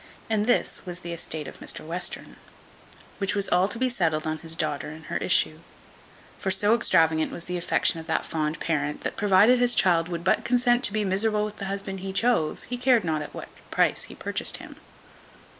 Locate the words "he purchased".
14.05-14.57